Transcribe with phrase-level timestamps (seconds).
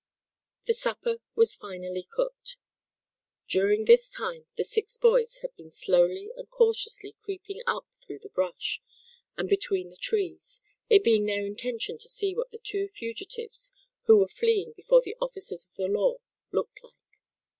[0.65, 2.57] The supper was finally cooked.
[3.47, 8.29] During this time the six boys had been slowly and cautiously creeping up through the
[8.31, 8.81] brush,
[9.37, 10.59] and between the trees,
[10.89, 13.73] it being their intention to see what the two fugitives,
[14.05, 16.17] who were fleeing before the officers of the law
[16.51, 17.21] looked like.